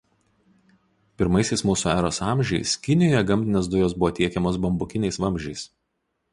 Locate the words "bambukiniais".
4.67-5.25